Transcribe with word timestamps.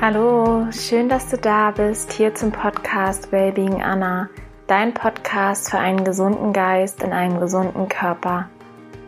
Hallo, 0.00 0.68
schön, 0.70 1.08
dass 1.08 1.28
du 1.28 1.36
da 1.36 1.72
bist, 1.72 2.12
hier 2.12 2.32
zum 2.32 2.52
Podcast 2.52 3.32
Wellbeing 3.32 3.82
Anna, 3.82 4.28
dein 4.68 4.94
Podcast 4.94 5.70
für 5.70 5.78
einen 5.78 6.04
gesunden 6.04 6.52
Geist 6.52 7.02
in 7.02 7.12
einem 7.12 7.40
gesunden 7.40 7.88
Körper. 7.88 8.48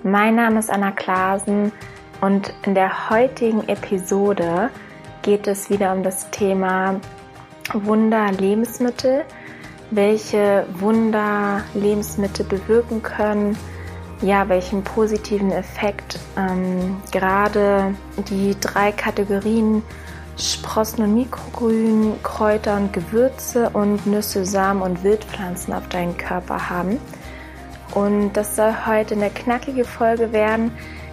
Mein 0.03 0.35
Name 0.35 0.59
ist 0.59 0.69
Anna 0.69 0.91
Klasen 0.91 1.71
und 2.21 2.53
in 2.67 2.75
der 2.75 3.09
heutigen 3.09 3.69
Episode 3.69 4.71
geht 5.23 5.47
es 5.47 5.71
wieder 5.71 5.93
um 5.93 6.03
das 6.03 6.29
Thema 6.33 7.01
Wunder 7.73 8.33
Lebensmittel, 8.33 9.23
welche 9.93 10.67
Wunder 10.81 11.63
Lebensmittel 11.73 12.45
bewirken 12.45 13.01
können, 13.01 13.57
ja, 14.23 14.49
welchen 14.49 14.83
positiven 14.83 15.53
Effekt 15.53 16.19
ähm, 16.37 17.01
gerade 17.13 17.95
die 18.29 18.57
drei 18.61 18.91
Kategorien 18.91 19.85
Sprossen 20.41 21.05
und 21.05 21.15
Mikrogrün, 21.15 22.15
Kräuter 22.23 22.77
und 22.77 22.93
Gewürze 22.93 23.71
und 23.71 24.07
Nüsse, 24.07 24.45
Samen 24.45 24.83
und 24.83 25.05
Wildpflanzen 25.05 25.75
auf 25.75 25.89
deinen 25.89 26.17
Körper 26.17 26.71
haben. 26.71 26.99
Und 27.95 28.33
das 28.33 28.57
soll 28.57 28.75
heute 28.87 29.15
eine 29.15 29.31
knackige 29.31 29.85
Folge 29.85 30.33
werden. 30.33 30.73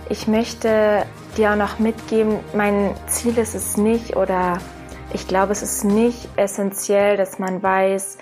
Ich 0.10 0.28
möchte 0.28 1.06
dir 1.36 1.52
auch 1.52 1.56
noch 1.56 1.80
mitgeben, 1.80 2.40
mein 2.54 2.96
Ziel 3.08 3.38
ist 3.38 3.56
es 3.56 3.78
nicht 3.78 4.16
oder 4.16 4.60
ich 5.14 5.28
glaube, 5.28 5.52
es 5.52 5.62
ist 5.62 5.84
nicht 5.84 6.30
essentiell, 6.36 7.18
dass 7.18 7.40
man 7.40 7.62
weiß, 7.62 8.18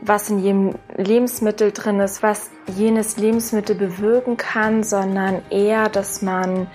was 0.00 0.30
in 0.30 0.38
jedem 0.38 0.74
Lebensmittel 0.96 1.72
drin 1.72 2.00
ist, 2.00 2.22
was 2.22 2.50
jenes 2.66 3.16
Lebensmittel 3.16 3.74
bewirken 3.74 4.36
kann, 4.36 4.84
sondern 4.84 5.42
eher, 5.50 5.88
dass 5.88 6.22
man 6.22 6.68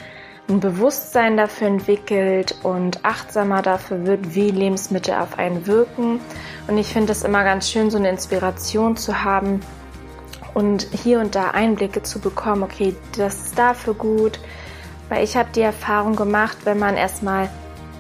ein 0.49 0.59
Bewusstsein 0.59 1.37
dafür 1.37 1.67
entwickelt 1.67 2.55
und 2.63 3.03
achtsamer 3.05 3.61
dafür 3.61 4.05
wird, 4.05 4.35
wie 4.35 4.51
Lebensmittel 4.51 5.13
auf 5.13 5.37
einen 5.39 5.67
wirken. 5.67 6.19
Und 6.67 6.77
ich 6.77 6.87
finde 6.87 7.13
es 7.13 7.23
immer 7.23 7.43
ganz 7.43 7.69
schön, 7.69 7.89
so 7.89 7.97
eine 7.97 8.09
Inspiration 8.09 8.97
zu 8.97 9.23
haben 9.23 9.61
und 10.53 10.87
hier 10.91 11.19
und 11.19 11.35
da 11.35 11.51
Einblicke 11.51 12.03
zu 12.03 12.19
bekommen, 12.19 12.63
okay, 12.63 12.95
das 13.17 13.45
ist 13.45 13.59
dafür 13.59 13.93
gut. 13.93 14.39
Weil 15.09 15.23
ich 15.23 15.37
habe 15.37 15.49
die 15.55 15.61
Erfahrung 15.61 16.15
gemacht, 16.15 16.57
wenn 16.65 16.79
man 16.79 16.97
erstmal 16.97 17.49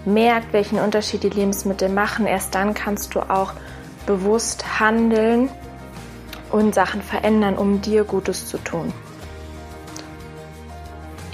merkt, 0.05 0.53
welchen 0.53 0.79
Unterschied 0.79 1.23
die 1.23 1.29
Lebensmittel 1.29 1.89
machen, 1.89 2.25
erst 2.25 2.55
dann 2.55 2.73
kannst 2.73 3.15
du 3.15 3.21
auch 3.21 3.53
bewusst 4.05 4.79
handeln 4.79 5.49
und 6.51 6.75
Sachen 6.75 7.01
verändern, 7.01 7.57
um 7.57 7.81
dir 7.81 8.03
Gutes 8.03 8.47
zu 8.47 8.57
tun. 8.57 8.93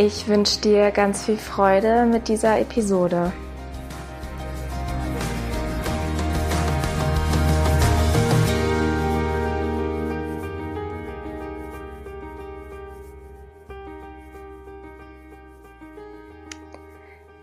Ich 0.02 0.30
wünsche 0.30 0.62
dir 0.62 0.92
ganz 0.92 1.26
viel 1.26 1.36
Freude 1.36 2.06
mit 2.06 2.30
dieser 2.30 2.58
Episode. 2.58 3.34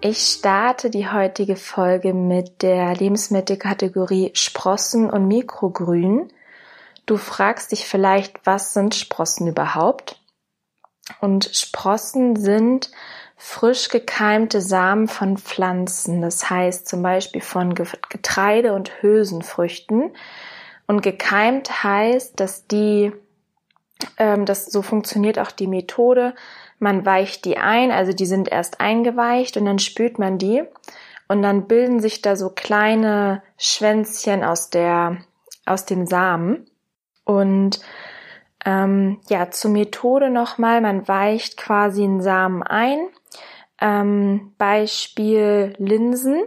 Ich 0.01 0.17
starte 0.21 0.89
die 0.89 1.11
heutige 1.11 1.57
Folge 1.57 2.15
mit 2.15 2.63
der 2.63 2.95
Lebensmittelkategorie 2.95 4.31
Sprossen 4.33 5.11
und 5.11 5.29
Mikrogrün. 5.29 6.33
Du 7.05 7.19
fragst 7.19 7.73
dich 7.73 7.87
vielleicht, 7.87 8.47
was 8.47 8.73
sind 8.73 8.95
Sprossen 8.95 9.47
überhaupt? 9.47 10.16
Und 11.21 11.51
Sprossen 11.53 12.37
sind 12.37 12.91
frisch 13.37 13.89
gekeimte 13.89 14.61
Samen 14.61 15.09
von 15.09 15.37
Pflanzen, 15.37 16.23
das 16.23 16.49
heißt 16.49 16.89
zum 16.89 17.03
Beispiel 17.03 17.43
von 17.43 17.75
Getreide 17.75 18.73
und 18.73 19.03
Hülsenfrüchten. 19.03 20.13
Und 20.87 21.03
gekeimt 21.03 21.83
heißt, 21.83 22.39
dass 22.39 22.67
die, 22.67 23.13
ähm, 24.19 24.47
das 24.47 24.67
so 24.67 24.83
funktioniert 24.83 25.39
auch 25.39 25.51
die 25.51 25.67
Methode. 25.67 26.35
Man 26.79 27.05
weicht 27.05 27.45
die 27.45 27.59
ein, 27.59 27.91
also 27.91 28.13
die 28.13 28.27
sind 28.27 28.49
erst 28.49 28.81
eingeweicht 28.81 29.57
und 29.57 29.65
dann 29.65 29.79
spült 29.79 30.19
man 30.19 30.39
die 30.39 30.63
und 31.29 31.43
dann 31.43 31.67
bilden 31.67 32.01
sich 32.01 32.23
da 32.23 32.37
so 32.37 32.51
kleine 32.51 33.43
Schwänzchen 33.59 34.45
aus 34.45 34.71
der 34.71 35.19
aus 35.65 35.85
dem 35.85 36.07
Samen 36.07 36.71
und 37.25 37.81
ähm, 38.67 39.21
ja, 39.29 39.51
zur 39.51 39.71
Methode 39.71 40.29
nochmal, 40.29 40.81
man 40.81 41.07
weicht 41.07 41.57
quasi 41.57 42.03
einen 42.03 42.21
Samen 42.21 42.65
ein. 42.65 42.99
Ähm, 43.81 44.53
Beispiel 44.59 45.75
Linsen. 45.79 46.43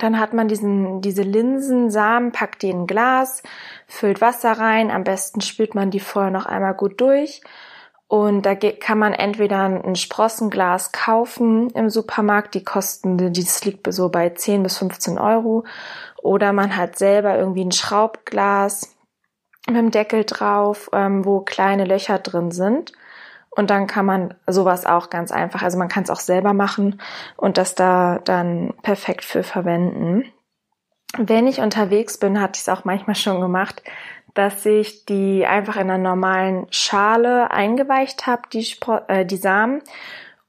Dann 0.00 0.20
hat 0.20 0.34
man 0.34 0.48
diesen, 0.48 1.00
diese 1.00 1.22
Linsensamen, 1.22 2.32
packt 2.32 2.62
die 2.62 2.68
in 2.68 2.82
ein 2.82 2.86
Glas, 2.86 3.42
füllt 3.86 4.20
Wasser 4.20 4.52
rein, 4.52 4.90
am 4.90 5.02
besten 5.02 5.40
spült 5.40 5.74
man 5.74 5.90
die 5.90 6.00
vorher 6.00 6.30
noch 6.30 6.44
einmal 6.44 6.74
gut 6.74 7.00
durch. 7.00 7.40
Und 8.06 8.44
da 8.44 8.54
kann 8.54 8.98
man 8.98 9.14
entweder 9.14 9.64
ein 9.64 9.96
Sprossenglas 9.96 10.92
kaufen 10.92 11.70
im 11.70 11.88
Supermarkt, 11.88 12.54
die 12.54 12.64
kosten, 12.64 13.32
das 13.32 13.64
liegt 13.64 13.90
so 13.92 14.10
bei 14.10 14.28
10 14.30 14.62
bis 14.62 14.76
15 14.78 15.18
Euro. 15.18 15.64
Oder 16.22 16.52
man 16.52 16.76
hat 16.76 16.98
selber 16.98 17.38
irgendwie 17.38 17.64
ein 17.64 17.72
Schraubglas, 17.72 18.97
mit 19.66 19.76
dem 19.76 19.90
Deckel 19.90 20.24
drauf, 20.24 20.88
ähm, 20.92 21.24
wo 21.24 21.40
kleine 21.40 21.84
Löcher 21.84 22.18
drin 22.18 22.50
sind. 22.50 22.92
Und 23.50 23.70
dann 23.70 23.86
kann 23.86 24.06
man 24.06 24.34
sowas 24.46 24.86
auch 24.86 25.10
ganz 25.10 25.32
einfach, 25.32 25.62
also 25.62 25.78
man 25.78 25.88
kann 25.88 26.04
es 26.04 26.10
auch 26.10 26.20
selber 26.20 26.52
machen 26.52 27.00
und 27.36 27.58
das 27.58 27.74
da 27.74 28.20
dann 28.24 28.74
perfekt 28.82 29.24
für 29.24 29.42
verwenden. 29.42 30.24
Wenn 31.16 31.46
ich 31.46 31.60
unterwegs 31.60 32.18
bin, 32.18 32.40
hatte 32.40 32.58
ich 32.58 32.62
es 32.62 32.68
auch 32.68 32.84
manchmal 32.84 33.16
schon 33.16 33.40
gemacht, 33.40 33.82
dass 34.34 34.64
ich 34.64 35.06
die 35.06 35.46
einfach 35.46 35.76
in 35.76 35.90
einer 35.90 35.98
normalen 35.98 36.66
Schale 36.70 37.50
eingeweicht 37.50 38.26
habe, 38.26 38.42
die, 38.52 38.76
äh, 39.08 39.24
die 39.24 39.36
Samen, 39.36 39.82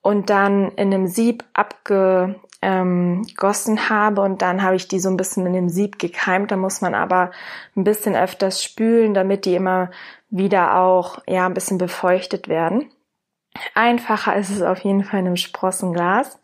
und 0.02 0.30
dann 0.30 0.70
in 0.72 0.94
einem 0.94 1.08
Sieb 1.08 1.44
abge, 1.54 2.36
ähm, 2.62 3.26
gossen 3.38 3.90
habe 3.90 4.22
und 4.22 4.42
dann 4.42 4.62
habe 4.64 4.76
ich 4.76 4.88
die 4.88 5.00
so 5.00 5.10
ein 5.10 5.18
bisschen 5.18 5.46
in 5.46 5.54
dem 5.54 5.70
Sieb 5.70 6.00
gekeimt. 6.00 6.52
Da 6.52 6.58
muss 6.58 6.82
man 6.82 6.94
aber 6.94 7.32
ein 7.76 7.84
bisschen 7.84 8.16
öfters 8.16 8.64
spülen, 8.64 9.14
damit 9.14 9.46
die 9.46 9.56
immer 9.56 9.92
wieder 10.30 10.76
auch 10.78 11.20
ja 11.28 11.46
ein 11.46 11.54
bisschen 11.54 11.78
befeuchtet 11.78 12.48
werden. 12.48 12.92
Einfacher 13.74 14.36
ist 14.36 14.50
es 14.50 14.62
auf 14.62 14.80
jeden 14.80 15.04
Fall 15.04 15.22
in 15.22 15.28
einem 15.28 15.38
Sprossenglas. 15.38 16.40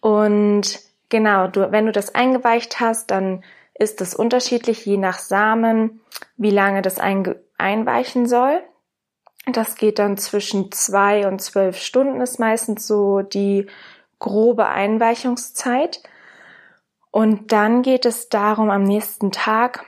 Und 0.00 0.80
genau, 1.08 1.48
du, 1.48 1.72
wenn 1.72 1.86
du 1.86 1.92
das 1.92 2.14
eingeweicht 2.14 2.80
hast, 2.80 3.10
dann 3.10 3.42
ist 3.74 4.00
es 4.00 4.14
unterschiedlich, 4.14 4.84
je 4.86 4.96
nach 4.96 5.18
Samen, 5.18 6.00
wie 6.36 6.50
lange 6.50 6.82
das 6.82 6.98
einweichen 6.98 8.26
soll. 8.26 8.62
Das 9.46 9.76
geht 9.76 9.98
dann 9.98 10.18
zwischen 10.18 10.70
zwei 10.72 11.26
und 11.26 11.40
zwölf 11.40 11.78
Stunden 11.78 12.20
ist 12.20 12.38
meistens 12.38 12.86
so 12.86 13.22
die 13.22 13.66
grobe 14.18 14.66
Einweichungszeit. 14.66 16.02
Und 17.10 17.52
dann 17.52 17.82
geht 17.82 18.04
es 18.04 18.28
darum, 18.28 18.70
am 18.70 18.84
nächsten 18.84 19.32
Tag, 19.32 19.84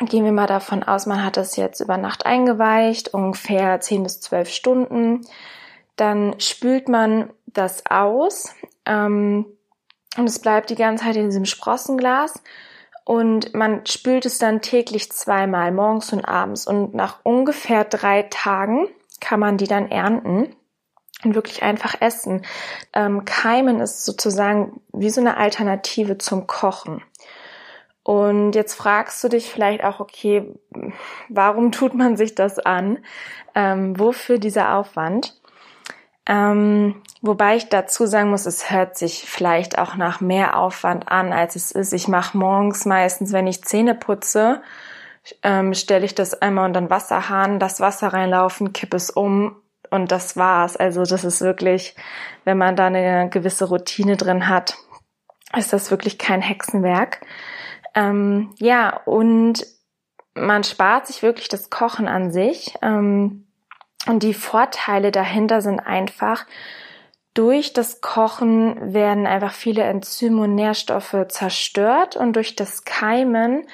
gehen 0.00 0.24
wir 0.24 0.32
mal 0.32 0.46
davon 0.46 0.82
aus, 0.82 1.06
man 1.06 1.24
hat 1.24 1.36
das 1.36 1.56
jetzt 1.56 1.80
über 1.80 1.96
Nacht 1.96 2.24
eingeweicht, 2.24 3.12
ungefähr 3.12 3.80
10 3.80 4.02
bis 4.02 4.20
12 4.20 4.48
Stunden. 4.48 5.20
Dann 5.96 6.38
spült 6.38 6.88
man 6.88 7.30
das 7.46 7.84
aus 7.86 8.54
ähm, 8.86 9.44
und 10.16 10.28
es 10.28 10.38
bleibt 10.38 10.70
die 10.70 10.76
ganze 10.76 11.04
Zeit 11.04 11.16
in 11.16 11.26
diesem 11.26 11.44
Sprossenglas 11.44 12.42
und 13.04 13.54
man 13.54 13.84
spült 13.86 14.24
es 14.24 14.38
dann 14.38 14.62
täglich 14.62 15.10
zweimal, 15.10 15.72
morgens 15.72 16.12
und 16.12 16.24
abends. 16.24 16.66
Und 16.66 16.94
nach 16.94 17.18
ungefähr 17.24 17.84
drei 17.84 18.22
Tagen 18.30 18.86
kann 19.20 19.40
man 19.40 19.56
die 19.56 19.66
dann 19.66 19.90
ernten 19.90 20.54
und 21.24 21.34
wirklich 21.34 21.62
einfach 21.62 22.00
essen. 22.00 22.44
Ähm, 22.92 23.24
Keimen 23.24 23.80
ist 23.80 24.04
sozusagen 24.04 24.80
wie 24.92 25.10
so 25.10 25.20
eine 25.20 25.36
Alternative 25.36 26.18
zum 26.18 26.46
Kochen. 26.46 27.02
Und 28.02 28.54
jetzt 28.54 28.74
fragst 28.74 29.22
du 29.22 29.28
dich 29.28 29.50
vielleicht 29.50 29.84
auch, 29.84 30.00
okay, 30.00 30.54
warum 31.28 31.70
tut 31.70 31.94
man 31.94 32.16
sich 32.16 32.34
das 32.34 32.58
an? 32.58 32.98
Ähm, 33.54 33.98
wofür 33.98 34.38
dieser 34.38 34.74
Aufwand? 34.74 35.38
Ähm, 36.26 37.02
wobei 37.22 37.56
ich 37.56 37.68
dazu 37.68 38.06
sagen 38.06 38.30
muss, 38.30 38.46
es 38.46 38.70
hört 38.70 38.96
sich 38.96 39.24
vielleicht 39.28 39.78
auch 39.78 39.96
nach 39.96 40.20
mehr 40.20 40.56
Aufwand 40.56 41.10
an, 41.10 41.32
als 41.32 41.56
es 41.56 41.72
ist. 41.72 41.92
Ich 41.92 42.08
mache 42.08 42.38
morgens 42.38 42.86
meistens, 42.86 43.32
wenn 43.32 43.46
ich 43.46 43.64
Zähne 43.64 43.94
putze, 43.94 44.62
ähm, 45.42 45.74
stelle 45.74 46.04
ich 46.04 46.14
das 46.14 46.40
einmal 46.40 46.66
unter 46.66 46.80
den 46.80 46.90
Wasserhahn, 46.90 47.58
das 47.58 47.80
Wasser 47.80 48.08
reinlaufen, 48.08 48.72
kippe 48.72 48.96
es 48.96 49.10
um 49.10 49.56
und 49.90 50.12
das 50.12 50.36
war's. 50.36 50.76
Also 50.76 51.04
das 51.04 51.24
ist 51.24 51.40
wirklich, 51.40 51.94
wenn 52.44 52.58
man 52.58 52.76
da 52.76 52.86
eine 52.86 53.28
gewisse 53.30 53.66
Routine 53.66 54.16
drin 54.16 54.48
hat, 54.48 54.76
ist 55.56 55.72
das 55.72 55.90
wirklich 55.90 56.18
kein 56.18 56.42
Hexenwerk. 56.42 57.20
Ähm, 57.94 58.54
ja, 58.58 58.96
und 59.04 59.66
man 60.34 60.64
spart 60.64 61.06
sich 61.06 61.22
wirklich 61.22 61.48
das 61.48 61.70
Kochen 61.70 62.08
an 62.08 62.30
sich. 62.30 62.74
Ähm, 62.82 63.46
und 64.06 64.22
die 64.22 64.34
Vorteile 64.34 65.10
dahinter 65.10 65.60
sind 65.60 65.80
einfach, 65.80 66.46
Durch 67.34 67.72
das 67.72 68.00
Kochen 68.00 68.92
werden 68.92 69.26
einfach 69.26 69.52
viele 69.52 69.82
Enzyme 69.82 70.42
und 70.42 70.56
Nährstoffe 70.56 71.16
zerstört 71.28 72.16
und 72.16 72.34
durch 72.34 72.56
das 72.56 72.84
Keimen 72.84 73.66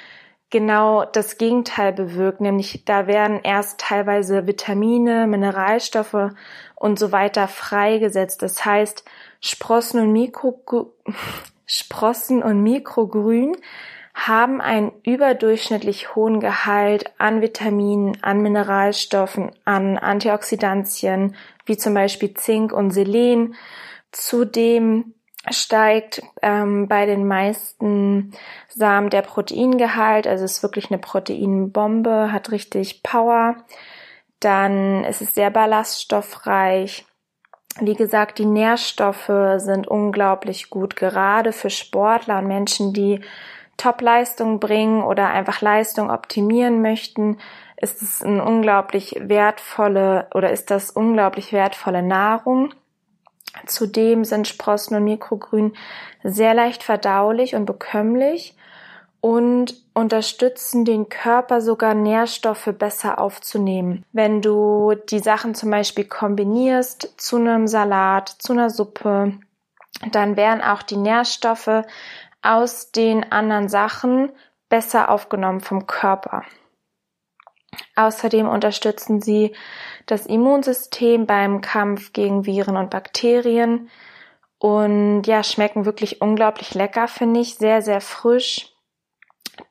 genau 0.49 1.05
das 1.05 1.37
Gegenteil 1.37 1.93
bewirkt, 1.93 2.41
nämlich 2.41 2.83
da 2.85 3.07
werden 3.07 3.39
erst 3.43 3.79
teilweise 3.79 4.47
Vitamine, 4.47 5.27
Mineralstoffe 5.27 6.31
und 6.75 6.99
so 6.99 7.11
weiter 7.11 7.47
freigesetzt. 7.47 8.41
Das 8.41 8.63
heißt, 8.63 9.03
Sprossen 9.41 10.01
und 10.01 10.13
Mikro 10.13 10.93
Sprossen 11.65 12.43
und 12.43 12.63
Mikrogrün 12.63 13.57
haben 14.13 14.61
einen 14.61 14.93
überdurchschnittlich 15.03 16.15
hohen 16.15 16.39
Gehalt 16.39 17.11
an 17.19 17.41
Vitaminen, 17.41 18.17
an 18.23 18.41
Mineralstoffen, 18.41 19.51
an 19.63 19.97
Antioxidantien, 19.97 21.35
wie 21.65 21.77
zum 21.77 21.93
Beispiel 21.93 22.33
Zink 22.33 22.71
und 22.73 22.91
Selen. 22.91 23.55
Zudem 24.11 25.13
steigt 25.51 26.21
ähm, 26.41 26.87
bei 26.87 27.05
den 27.05 27.27
meisten 27.27 28.33
Samen 28.69 29.09
der 29.09 29.21
Proteingehalt, 29.21 30.27
also 30.27 30.45
ist 30.45 30.63
wirklich 30.63 30.91
eine 30.91 30.99
Proteinbombe, 30.99 32.31
hat 32.31 32.51
richtig 32.51 33.03
Power. 33.03 33.57
Dann 34.39 35.03
ist 35.03 35.21
es 35.21 35.33
sehr 35.33 35.49
ballaststoffreich. 35.49 37.05
Wie 37.79 37.95
gesagt, 37.95 38.39
die 38.39 38.45
Nährstoffe 38.45 39.31
sind 39.57 39.87
unglaublich 39.87 40.69
gut, 40.69 40.95
gerade 40.95 41.51
für 41.51 41.69
Sportler 41.69 42.39
und 42.39 42.47
Menschen, 42.47 42.93
die 42.93 43.21
Top-Leistung 43.77 44.59
bringen 44.59 45.03
oder 45.03 45.29
einfach 45.29 45.61
Leistung 45.61 46.09
optimieren 46.09 46.81
möchten, 46.81 47.37
ist 47.79 48.01
es 48.01 48.23
eine 48.23 48.43
unglaublich 48.43 49.15
wertvolle 49.19 50.27
oder 50.33 50.51
ist 50.51 50.71
das 50.71 50.89
unglaublich 50.89 51.53
wertvolle 51.53 52.01
Nahrung. 52.01 52.73
Zudem 53.65 54.23
sind 54.23 54.47
Sprossen 54.47 54.95
und 54.95 55.03
Mikrogrün 55.03 55.73
sehr 56.23 56.53
leicht 56.53 56.83
verdaulich 56.83 57.55
und 57.55 57.65
bekömmlich 57.65 58.55
und 59.21 59.75
unterstützen 59.93 60.85
den 60.85 61.09
Körper 61.09 61.61
sogar 61.61 61.93
Nährstoffe 61.93 62.69
besser 62.77 63.19
aufzunehmen. 63.19 64.05
Wenn 64.11 64.41
du 64.41 64.93
die 65.09 65.19
Sachen 65.19 65.55
zum 65.55 65.71
Beispiel 65.71 66.05
kombinierst 66.05 67.15
zu 67.17 67.37
einem 67.37 67.67
Salat, 67.67 68.29
zu 68.29 68.53
einer 68.53 68.69
Suppe, 68.69 69.33
dann 70.11 70.37
werden 70.37 70.61
auch 70.61 70.83
die 70.83 70.97
Nährstoffe 70.97 71.83
aus 72.41 72.91
den 72.91 73.31
anderen 73.31 73.69
Sachen 73.69 74.31
besser 74.69 75.09
aufgenommen 75.09 75.61
vom 75.61 75.87
Körper. 75.87 76.43
Außerdem 77.95 78.47
unterstützen 78.47 79.21
sie 79.21 79.53
das 80.05 80.25
Immunsystem 80.25 81.25
beim 81.25 81.61
Kampf 81.61 82.13
gegen 82.13 82.45
Viren 82.45 82.77
und 82.77 82.89
Bakterien. 82.89 83.89
Und 84.59 85.23
ja, 85.23 85.43
schmecken 85.43 85.85
wirklich 85.85 86.21
unglaublich 86.21 86.73
lecker, 86.73 87.07
finde 87.07 87.39
ich, 87.39 87.55
sehr, 87.55 87.81
sehr 87.81 88.01
frisch, 88.01 88.73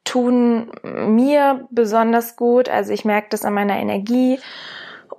tun 0.05 0.71
mir 0.83 1.67
besonders 1.71 2.37
gut, 2.37 2.69
also 2.69 2.93
ich 2.93 3.05
merke 3.05 3.29
das 3.31 3.45
an 3.45 3.55
meiner 3.55 3.77
Energie. 3.77 4.39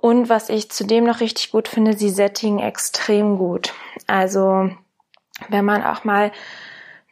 Und 0.00 0.28
was 0.28 0.48
ich 0.48 0.70
zudem 0.70 1.04
noch 1.04 1.20
richtig 1.20 1.50
gut 1.50 1.68
finde, 1.68 1.96
sie 1.96 2.10
sättigen 2.10 2.58
extrem 2.60 3.36
gut. 3.36 3.74
Also 4.06 4.70
wenn 5.48 5.64
man 5.64 5.82
auch 5.82 6.04
mal 6.04 6.32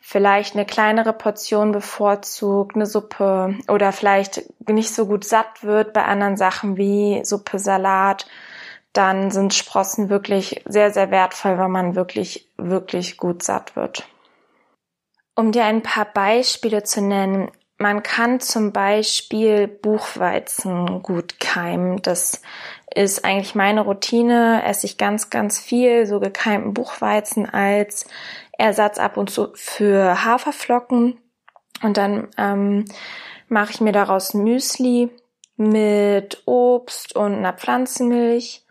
vielleicht 0.09 0.55
eine 0.55 0.65
kleinere 0.65 1.13
Portion 1.13 1.73
bevorzugt, 1.73 2.77
eine 2.77 2.87
Suppe 2.87 3.59
oder 3.67 3.91
vielleicht 3.91 4.45
nicht 4.69 4.95
so 4.95 5.07
gut 5.07 5.25
satt 5.25 5.65
wird 5.65 5.93
bei 5.93 6.05
anderen 6.05 6.37
Sachen 6.37 6.77
wie 6.77 7.25
Suppe, 7.25 7.59
Salat, 7.59 8.25
dann 8.93 9.33
sind 9.33 9.53
Sprossen 9.53 10.09
wirklich 10.09 10.63
sehr, 10.65 10.93
sehr 10.93 11.11
wertvoll, 11.11 11.59
weil 11.59 11.69
man 11.69 11.97
wirklich, 11.97 12.49
wirklich 12.57 13.17
gut 13.17 13.43
satt 13.43 13.75
wird. 13.75 14.07
Um 15.35 15.51
dir 15.51 15.65
ein 15.65 15.83
paar 15.83 16.05
Beispiele 16.05 16.85
zu 16.85 17.01
nennen, 17.01 17.51
man 17.77 18.05
kann 18.05 18.39
zum 18.39 18.73
Beispiel 18.73 19.67
Buchweizen 19.67 21.03
gut 21.03 21.41
keimen. 21.41 22.01
Das 22.01 22.41
ist 22.95 23.25
eigentlich 23.25 23.55
meine 23.55 23.83
Routine. 23.83 24.63
Esse 24.65 24.87
ich 24.87 24.97
ganz, 24.97 25.29
ganz 25.29 25.59
viel 25.59 26.07
so 26.07 26.19
gekeimten 26.19 26.73
Buchweizen 26.73 27.47
als 27.47 28.07
Ersatz 28.59 28.99
ab 28.99 29.17
und 29.17 29.31
zu 29.31 29.49
für 29.55 30.25
Haferflocken. 30.25 31.19
Und 31.83 31.97
dann 31.97 32.29
ähm, 32.39 32.85
mache 33.49 33.73
ich 33.73 33.81
mir 33.81 33.93
daraus 33.93 34.35
Müsli 34.35 35.11
mit 35.57 36.43
Obst 36.47 37.15
und 37.17 37.35
einer 37.35 37.53
Pflanzenmilch 37.53 38.67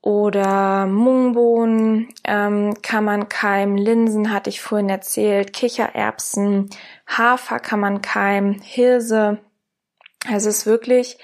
oder 0.00 0.86
Mungbohnen 0.86 2.08
ähm, 2.24 2.74
kann 2.82 3.04
man 3.04 3.28
keimen, 3.28 3.76
Linsen 3.76 4.32
hatte 4.32 4.48
ich 4.48 4.60
vorhin 4.60 4.88
erzählt, 4.88 5.52
Kichererbsen, 5.52 6.70
Hafer 7.06 7.58
kann 7.58 7.80
man 7.80 8.00
keimen, 8.00 8.60
Hirse. 8.62 9.38
Also 10.26 10.48
es 10.48 10.58
ist 10.58 10.66
wirklich, 10.66 11.18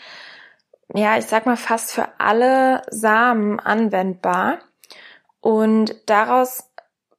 ja, 0.93 1.17
ich 1.17 1.27
sag 1.27 1.47
mal 1.47 1.57
fast 1.57 1.93
für 1.93 2.09
alle 2.19 2.83
Samen 2.91 3.61
anwendbar. 3.61 4.59
Und 5.41 5.95
daraus 6.07 6.71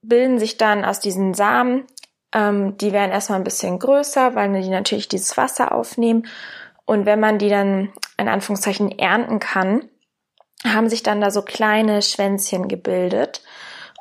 bilden 0.07 0.39
sich 0.39 0.57
dann 0.57 0.85
aus 0.85 0.99
diesen 0.99 1.33
Samen, 1.33 1.85
ähm, 2.33 2.77
die 2.77 2.91
werden 2.91 3.11
erstmal 3.11 3.39
ein 3.39 3.45
bisschen 3.45 3.79
größer, 3.79 4.35
weil 4.35 4.61
die 4.61 4.69
natürlich 4.69 5.07
dieses 5.07 5.37
Wasser 5.37 5.73
aufnehmen. 5.73 6.27
Und 6.85 7.05
wenn 7.05 7.19
man 7.19 7.39
die 7.39 7.49
dann 7.49 7.91
in 8.17 8.27
Anführungszeichen 8.27 8.97
ernten 8.99 9.39
kann, 9.39 9.89
haben 10.63 10.89
sich 10.89 11.03
dann 11.03 11.21
da 11.21 11.31
so 11.31 11.41
kleine 11.41 12.01
Schwänzchen 12.01 12.67
gebildet. 12.67 13.41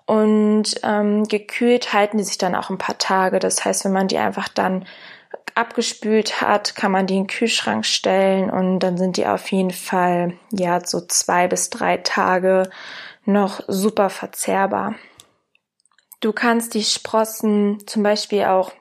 Und 0.07 0.75
ähm, 0.83 1.25
gekühlt 1.25 1.93
halten 1.95 2.19
die 2.19 2.25
sich 2.25 2.37
dann 2.37 2.55
auch 2.55 2.69
ein 2.69 2.79
paar 2.79 2.99
Tage. 2.99 3.39
Das 3.39 3.65
heißt, 3.65 3.85
wenn 3.85 3.93
man 3.93 4.09
die 4.09 4.19
einfach 4.19 4.49
dann 4.49 4.85
abgespült 5.55 6.41
hat, 6.41 6.75
kann 6.75 6.93
man 6.93 7.07
die 7.07 7.17
in 7.17 7.23
den 7.23 7.29
Kühlschrank 7.29 7.87
stellen 7.87 8.51
und 8.51 8.81
dann 8.81 8.99
sind 8.99 9.17
die 9.17 9.27
auf 9.27 9.51
jeden 9.53 9.71
Fall 9.71 10.35
ja 10.51 10.85
so 10.85 11.01
zwei 11.01 11.47
bis 11.47 11.71
drei 11.71 11.99
Tage 11.99 12.69
noch 13.25 13.61
super 13.69 14.11
verzehrbar. 14.11 14.95
Du 16.25 16.33
kannst 16.33 16.73
die 16.73 16.85
Sprossen 16.85 17.87
zum 17.87 18.03
Beispiel 18.03 18.45
auch 18.45 18.73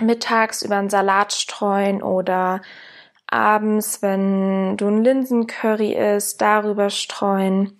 mittags 0.00 0.62
über 0.62 0.74
einen 0.74 0.90
Salat 0.90 1.32
streuen 1.32 2.02
oder 2.02 2.62
abends, 3.28 4.02
wenn 4.02 4.76
du 4.76 4.88
ein 4.88 5.04
Linsencurry 5.04 5.92
isst, 5.92 6.40
darüber 6.40 6.90
streuen. 6.90 7.78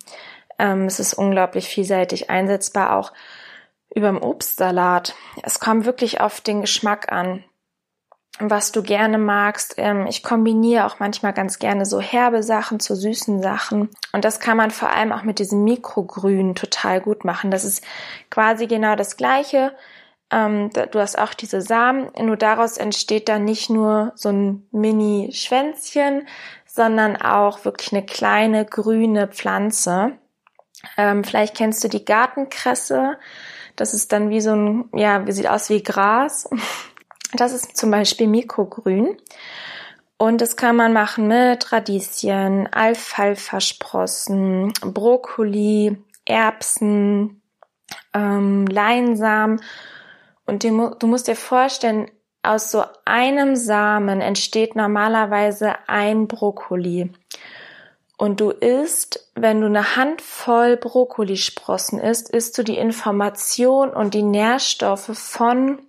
Ähm, 0.57 0.85
es 0.85 1.01
ist 1.01 1.13
unglaublich 1.13 1.67
vielseitig 1.67 2.29
einsetzbar, 2.29 2.95
auch 2.95 3.11
über 3.93 4.07
dem 4.07 4.23
Obstsalat. 4.23 5.13
Es 5.43 5.59
kommt 5.59 5.83
wirklich 5.83 6.21
auf 6.21 6.39
den 6.39 6.61
Geschmack 6.61 7.11
an 7.11 7.43
was 8.39 8.71
du 8.71 8.83
gerne 8.83 9.17
magst. 9.17 9.75
Ähm, 9.77 10.07
ich 10.07 10.23
kombiniere 10.23 10.85
auch 10.85 10.99
manchmal 10.99 11.33
ganz 11.33 11.59
gerne 11.59 11.85
so 11.85 12.01
herbe 12.01 12.43
Sachen 12.43 12.79
zu 12.79 12.95
süßen 12.95 13.41
Sachen. 13.41 13.89
Und 14.11 14.25
das 14.25 14.39
kann 14.39 14.57
man 14.57 14.71
vor 14.71 14.89
allem 14.89 15.11
auch 15.11 15.23
mit 15.23 15.39
diesem 15.39 15.63
Mikrogrün 15.63 16.55
total 16.55 17.01
gut 17.01 17.23
machen. 17.23 17.51
Das 17.51 17.63
ist 17.63 17.83
quasi 18.29 18.67
genau 18.67 18.95
das 18.95 19.17
Gleiche. 19.17 19.73
Ähm, 20.31 20.69
du 20.69 20.99
hast 20.99 21.17
auch 21.17 21.33
diese 21.33 21.61
Samen, 21.61 22.11
nur 22.19 22.35
daraus 22.35 22.77
entsteht 22.77 23.29
dann 23.29 23.45
nicht 23.45 23.69
nur 23.69 24.11
so 24.15 24.29
ein 24.29 24.67
Mini-Schwänzchen, 24.71 26.27
sondern 26.65 27.15
auch 27.15 27.63
wirklich 27.63 27.93
eine 27.93 28.05
kleine 28.05 28.65
grüne 28.65 29.27
Pflanze. 29.27 30.13
Ähm, 30.97 31.23
vielleicht 31.23 31.55
kennst 31.55 31.83
du 31.83 31.87
die 31.87 32.03
Gartenkresse. 32.03 33.17
Das 33.75 33.93
ist 33.93 34.11
dann 34.11 34.29
wie 34.29 34.41
so 34.41 34.51
ein, 34.51 34.89
ja, 34.93 35.23
sieht 35.27 35.47
aus 35.47 35.69
wie 35.69 35.83
Gras. 35.83 36.49
Das 37.35 37.53
ist 37.53 37.77
zum 37.77 37.91
Beispiel 37.91 38.27
Mikrogrün. 38.27 39.17
Und 40.17 40.39
das 40.39 40.55
kann 40.55 40.77
man 40.77 40.93
machen 40.93 41.27
mit 41.27 41.71
Radieschen, 41.71 42.67
Alfalfa-Sprossen, 42.71 44.71
Brokkoli, 44.81 45.97
Erbsen, 46.25 47.41
ähm, 48.13 48.67
Leinsamen. 48.67 49.61
Und 50.45 50.63
du, 50.63 50.95
du 50.97 51.07
musst 51.07 51.27
dir 51.27 51.35
vorstellen, 51.35 52.09
aus 52.43 52.71
so 52.71 52.83
einem 53.05 53.55
Samen 53.55 54.21
entsteht 54.21 54.75
normalerweise 54.75 55.75
ein 55.87 56.27
Brokkoli. 56.27 57.11
Und 58.17 58.39
du 58.39 58.51
isst, 58.51 59.29
wenn 59.35 59.59
du 59.59 59.67
eine 59.67 59.97
Handvoll 59.97 60.77
Brokkolisprossen 60.77 61.99
isst, 61.99 62.29
isst 62.29 62.57
du 62.57 62.63
die 62.63 62.77
Information 62.77 63.89
und 63.89 64.13
die 64.13 64.23
Nährstoffe 64.23 65.11
von 65.13 65.79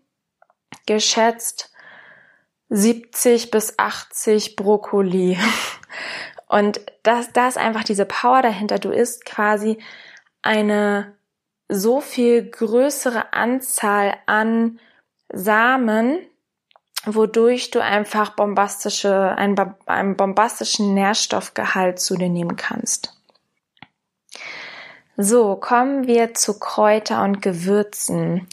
geschätzt 0.86 1.72
70 2.68 3.50
bis 3.50 3.78
80 3.78 4.56
Brokkoli. 4.56 5.38
Und 6.48 6.80
das, 7.02 7.32
da 7.32 7.48
ist 7.48 7.58
einfach 7.58 7.84
diese 7.84 8.06
Power 8.06 8.42
dahinter. 8.42 8.78
Du 8.78 8.90
isst 8.90 9.24
quasi 9.24 9.78
eine 10.42 11.14
so 11.68 12.00
viel 12.00 12.48
größere 12.48 13.32
Anzahl 13.32 14.16
an 14.26 14.78
Samen, 15.32 16.18
wodurch 17.04 17.70
du 17.70 17.82
einfach 17.82 18.30
bombastische, 18.30 19.34
einen, 19.36 19.74
einen 19.86 20.16
bombastischen 20.16 20.94
Nährstoffgehalt 20.94 21.98
zu 21.98 22.16
dir 22.16 22.28
nehmen 22.28 22.56
kannst. 22.56 23.12
So, 25.16 25.56
kommen 25.56 26.06
wir 26.06 26.34
zu 26.34 26.58
Kräuter 26.58 27.22
und 27.22 27.40
Gewürzen. 27.40 28.46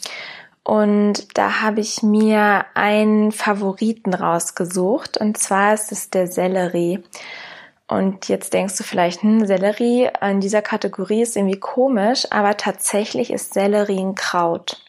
Und 0.64 1.36
da 1.36 1.60
habe 1.60 1.80
ich 1.80 2.02
mir 2.02 2.64
einen 2.74 3.32
Favoriten 3.32 4.14
rausgesucht. 4.14 5.18
Und 5.18 5.36
zwar 5.36 5.74
ist 5.74 5.92
es 5.92 6.08
der 6.08 6.26
Sellerie. 6.26 7.04
Und 7.86 8.28
jetzt 8.28 8.54
denkst 8.54 8.76
du 8.78 8.82
vielleicht, 8.82 9.22
hm, 9.22 9.46
Sellerie 9.46 10.08
in 10.22 10.40
dieser 10.40 10.62
Kategorie 10.62 11.22
ist 11.22 11.36
irgendwie 11.36 11.60
komisch, 11.60 12.26
aber 12.30 12.56
tatsächlich 12.56 13.30
ist 13.30 13.52
Sellerie 13.52 14.00
ein 14.00 14.14
Kraut. 14.14 14.82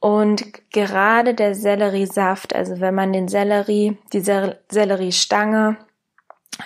Und 0.00 0.70
gerade 0.70 1.34
der 1.34 1.54
Selleriesaft, 1.54 2.54
also 2.54 2.80
wenn 2.80 2.94
man 2.94 3.12
den 3.12 3.28
Sellerie, 3.28 3.96
die 4.12 4.20
Selleriestange 4.20 5.76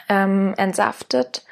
ähm, 0.08 0.54
entsaftet, 0.56 1.44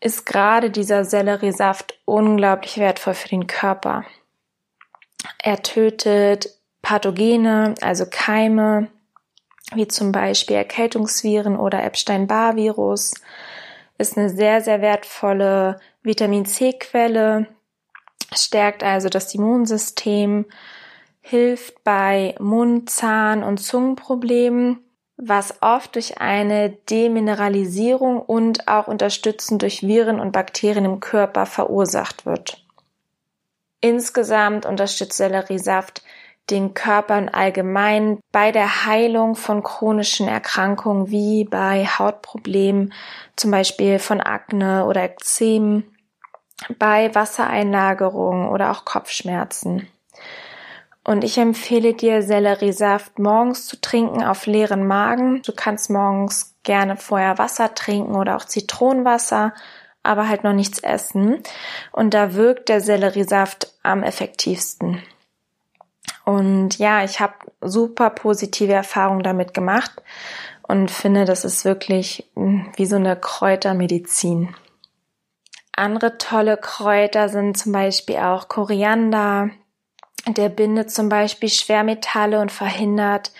ist 0.00 0.26
gerade 0.26 0.70
dieser 0.70 1.04
Selleriesaft 1.04 1.98
unglaublich 2.04 2.76
wertvoll 2.78 3.14
für 3.14 3.28
den 3.28 3.46
Körper. 3.46 4.04
Er 5.38 5.62
tötet 5.62 6.50
Pathogene, 6.82 7.74
also 7.80 8.04
Keime, 8.08 8.88
wie 9.74 9.88
zum 9.88 10.12
Beispiel 10.12 10.56
Erkältungsviren 10.56 11.56
oder 11.56 11.82
Epstein-Barr-Virus, 11.82 13.14
ist 13.98 14.16
eine 14.16 14.30
sehr, 14.30 14.60
sehr 14.60 14.82
wertvolle 14.82 15.80
Vitamin 16.02 16.46
C-Quelle, 16.46 17.46
stärkt 18.34 18.84
also 18.84 19.08
das 19.08 19.34
Immunsystem, 19.34 20.46
hilft 21.20 21.82
bei 21.82 22.34
Mund-, 22.38 22.90
Zahn- 22.90 23.42
und 23.42 23.58
Zungenproblemen, 23.58 24.78
was 25.16 25.62
oft 25.62 25.94
durch 25.94 26.20
eine 26.20 26.70
Demineralisierung 26.70 28.20
und 28.20 28.68
auch 28.68 28.86
unterstützend 28.86 29.62
durch 29.62 29.82
Viren 29.82 30.20
und 30.20 30.32
Bakterien 30.32 30.84
im 30.84 31.00
Körper 31.00 31.46
verursacht 31.46 32.26
wird. 32.26 32.65
Insgesamt 33.80 34.66
unterstützt 34.66 35.16
Selleriesaft 35.16 36.02
den 36.50 36.74
Körper 36.74 37.18
und 37.18 37.28
allgemein 37.28 38.20
bei 38.30 38.52
der 38.52 38.86
Heilung 38.86 39.34
von 39.34 39.62
chronischen 39.62 40.28
Erkrankungen 40.28 41.10
wie 41.10 41.44
bei 41.44 41.86
Hautproblemen, 41.86 42.92
zum 43.34 43.50
Beispiel 43.50 43.98
von 43.98 44.20
Akne 44.20 44.86
oder 44.86 45.02
Ekzem, 45.02 45.84
bei 46.78 47.14
Wassereinlagerungen 47.14 48.48
oder 48.48 48.70
auch 48.70 48.84
Kopfschmerzen. 48.84 49.88
Und 51.04 51.22
ich 51.22 51.38
empfehle 51.38 51.94
dir, 51.94 52.22
Selleriesaft 52.22 53.18
morgens 53.18 53.66
zu 53.66 53.80
trinken 53.80 54.24
auf 54.24 54.46
leeren 54.46 54.86
Magen. 54.86 55.42
Du 55.42 55.52
kannst 55.52 55.90
morgens 55.90 56.56
gerne 56.64 56.96
vorher 56.96 57.38
Wasser 57.38 57.74
trinken 57.74 58.16
oder 58.16 58.36
auch 58.36 58.44
Zitronenwasser, 58.44 59.52
aber 60.06 60.28
halt 60.28 60.44
noch 60.44 60.52
nichts 60.52 60.78
essen. 60.78 61.42
Und 61.92 62.14
da 62.14 62.34
wirkt 62.34 62.68
der 62.68 62.80
Selleriesaft 62.80 63.72
am 63.82 64.02
effektivsten. 64.02 65.02
Und 66.24 66.78
ja, 66.78 67.04
ich 67.04 67.20
habe 67.20 67.34
super 67.60 68.10
positive 68.10 68.72
Erfahrungen 68.72 69.22
damit 69.22 69.54
gemacht 69.54 69.92
und 70.66 70.90
finde, 70.90 71.24
das 71.24 71.44
ist 71.44 71.64
wirklich 71.64 72.28
hm, 72.34 72.72
wie 72.76 72.86
so 72.86 72.96
eine 72.96 73.16
Kräutermedizin. 73.16 74.54
Andere 75.72 76.18
tolle 76.18 76.56
Kräuter 76.56 77.28
sind 77.28 77.56
zum 77.56 77.72
Beispiel 77.72 78.16
auch 78.16 78.48
Koriander, 78.48 79.50
der 80.26 80.48
bindet 80.48 80.90
zum 80.90 81.08
Beispiel 81.08 81.48
Schwermetalle 81.48 82.40
und 82.40 82.50
verhindert, 82.50 83.30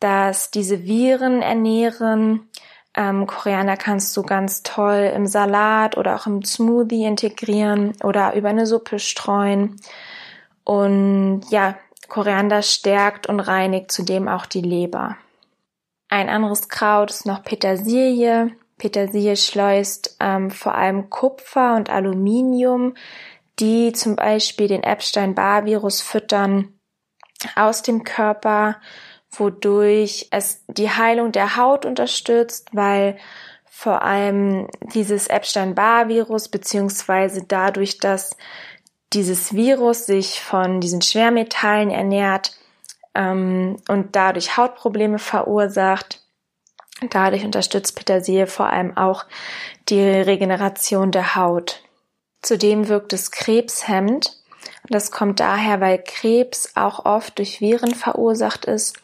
dass 0.00 0.50
diese 0.50 0.84
Viren 0.84 1.42
ernähren. 1.42 2.48
Ähm, 2.96 3.26
Koriander 3.26 3.76
kannst 3.76 4.16
du 4.16 4.22
ganz 4.22 4.62
toll 4.62 5.12
im 5.14 5.26
Salat 5.26 5.96
oder 5.96 6.16
auch 6.16 6.26
im 6.26 6.44
Smoothie 6.44 7.04
integrieren 7.04 7.92
oder 8.02 8.34
über 8.34 8.48
eine 8.48 8.66
Suppe 8.66 8.98
streuen. 8.98 9.76
Und 10.64 11.42
ja, 11.50 11.76
Koriander 12.08 12.62
stärkt 12.62 13.28
und 13.28 13.40
reinigt 13.40 13.92
zudem 13.92 14.28
auch 14.28 14.46
die 14.46 14.62
Leber. 14.62 15.16
Ein 16.08 16.28
anderes 16.28 16.68
Kraut 16.68 17.10
ist 17.10 17.26
noch 17.26 17.42
Petersilie. 17.42 18.52
Petersilie 18.78 19.36
schleust 19.36 20.16
ähm, 20.20 20.50
vor 20.50 20.74
allem 20.74 21.10
Kupfer 21.10 21.76
und 21.76 21.90
Aluminium 21.90 22.94
die 23.58 23.92
zum 23.92 24.16
Beispiel 24.16 24.68
den 24.68 24.82
Epstein-Barr-Virus 24.82 26.00
füttern 26.00 26.78
aus 27.54 27.82
dem 27.82 28.04
Körper, 28.04 28.80
wodurch 29.38 30.28
es 30.30 30.64
die 30.68 30.90
Heilung 30.90 31.32
der 31.32 31.56
Haut 31.56 31.84
unterstützt, 31.84 32.68
weil 32.72 33.16
vor 33.68 34.02
allem 34.02 34.68
dieses 34.94 35.26
Epstein-Barr-Virus 35.26 36.48
beziehungsweise 36.48 37.44
dadurch, 37.46 37.98
dass 37.98 38.36
dieses 39.12 39.54
Virus 39.54 40.06
sich 40.06 40.40
von 40.40 40.80
diesen 40.80 41.02
Schwermetallen 41.02 41.90
ernährt 41.90 42.52
ähm, 43.14 43.76
und 43.88 44.16
dadurch 44.16 44.56
Hautprobleme 44.56 45.18
verursacht. 45.18 46.22
Dadurch 47.10 47.44
unterstützt 47.44 47.96
Petersilie 47.96 48.46
vor 48.46 48.70
allem 48.70 48.96
auch 48.96 49.26
die 49.88 50.00
Regeneration 50.00 51.12
der 51.12 51.36
Haut. 51.36 51.82
Zudem 52.42 52.88
wirkt 52.88 53.12
es 53.12 53.30
krebshemmend. 53.30 54.32
Das 54.88 55.10
kommt 55.10 55.40
daher, 55.40 55.80
weil 55.80 56.02
Krebs 56.02 56.72
auch 56.74 57.04
oft 57.04 57.38
durch 57.38 57.60
Viren 57.60 57.94
verursacht 57.94 58.64
ist. 58.64 58.98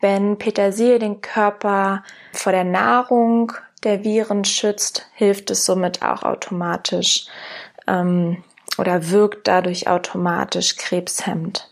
Wenn 0.00 0.38
Petersilie 0.38 0.98
den 0.98 1.20
Körper 1.20 2.02
vor 2.32 2.52
der 2.52 2.64
Nahrung 2.64 3.52
der 3.84 4.02
Viren 4.04 4.44
schützt, 4.44 5.06
hilft 5.14 5.50
es 5.50 5.66
somit 5.66 6.02
auch 6.02 6.22
automatisch 6.22 7.26
ähm, 7.86 8.42
oder 8.78 9.10
wirkt 9.10 9.46
dadurch 9.46 9.88
automatisch 9.88 10.76
krebshemmend. 10.76 11.70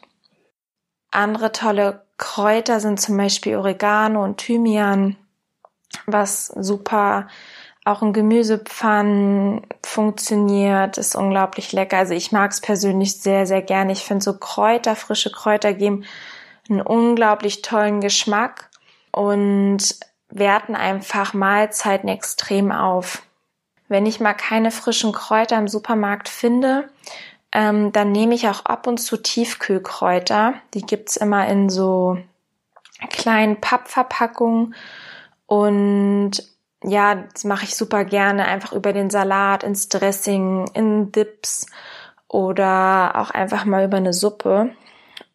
Andere 1.10 1.52
tolle 1.52 2.04
Kräuter 2.18 2.80
sind 2.80 3.00
zum 3.00 3.16
Beispiel 3.16 3.56
Oregano 3.56 4.24
und 4.24 4.38
Thymian, 4.38 5.16
was 6.06 6.48
super 6.48 7.28
auch 7.88 8.02
in 8.02 8.12
Gemüsepfannen 8.12 9.62
funktioniert, 9.84 10.98
ist 10.98 11.16
unglaublich 11.16 11.72
lecker. 11.72 11.98
Also 11.98 12.14
ich 12.14 12.32
mag 12.32 12.50
es 12.50 12.60
persönlich 12.60 13.20
sehr, 13.20 13.46
sehr 13.46 13.62
gerne. 13.62 13.92
Ich 13.92 14.04
finde 14.04 14.22
so 14.22 14.36
Kräuter, 14.38 14.94
frische 14.94 15.32
Kräuter 15.32 15.72
geben 15.72 16.04
einen 16.68 16.82
unglaublich 16.82 17.62
tollen 17.62 18.00
Geschmack 18.00 18.68
und 19.10 19.96
werten 20.28 20.76
einfach 20.76 21.32
Mahlzeiten 21.32 22.08
extrem 22.08 22.72
auf. 22.72 23.22
Wenn 23.88 24.04
ich 24.04 24.20
mal 24.20 24.34
keine 24.34 24.70
frischen 24.70 25.12
Kräuter 25.12 25.56
im 25.56 25.68
Supermarkt 25.68 26.28
finde, 26.28 26.90
ähm, 27.52 27.92
dann 27.92 28.12
nehme 28.12 28.34
ich 28.34 28.48
auch 28.48 28.66
ab 28.66 28.86
und 28.86 28.98
zu 28.98 29.16
Tiefkühlkräuter. 29.16 30.54
Die 30.74 30.82
gibt's 30.82 31.16
immer 31.16 31.48
in 31.48 31.70
so 31.70 32.18
kleinen 33.08 33.58
Pappverpackungen 33.58 34.74
und 35.46 36.42
ja, 36.84 37.26
das 37.32 37.44
mache 37.44 37.64
ich 37.64 37.74
super 37.74 38.04
gerne, 38.04 38.46
einfach 38.46 38.72
über 38.72 38.92
den 38.92 39.10
Salat, 39.10 39.64
ins 39.64 39.88
Dressing, 39.88 40.68
in 40.74 41.10
Dips 41.12 41.66
oder 42.28 43.12
auch 43.16 43.30
einfach 43.30 43.64
mal 43.64 43.84
über 43.84 43.96
eine 43.96 44.12
Suppe. 44.12 44.70